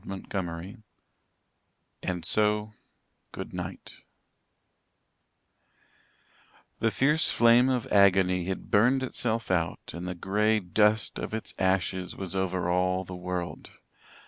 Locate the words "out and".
9.51-10.07